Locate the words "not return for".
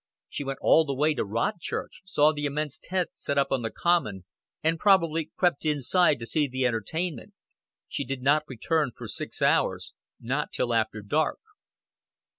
8.23-9.07